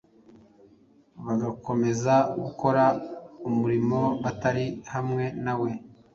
bagakomeza 1.25 2.13
gukora 2.43 2.83
umurimo 3.49 3.99
batari 4.23 4.65
hamwe 4.93 5.25
nawe, 5.43 5.69